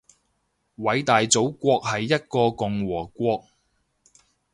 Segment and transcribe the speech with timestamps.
[0.79, 3.45] 偉大祖國係一個共和國